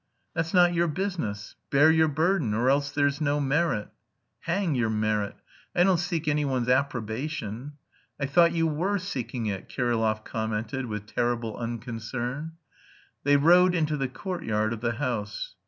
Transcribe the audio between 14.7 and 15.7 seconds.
of the house.